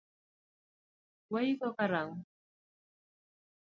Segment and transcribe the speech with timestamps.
[1.31, 2.21] Waiko karango